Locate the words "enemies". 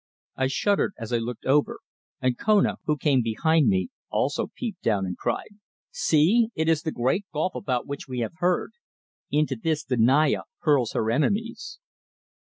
11.11-11.77